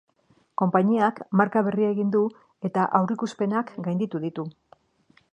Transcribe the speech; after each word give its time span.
Konpainiak 0.59 1.19
marka 1.41 1.61
berria 1.67 1.89
egin 1.95 2.13
du 2.15 2.21
eta 2.69 2.85
aurrikuspenak 3.01 3.69
gainditu 3.89 4.23
ditu. 4.25 4.47